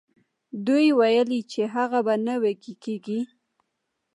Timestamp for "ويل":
0.99-1.29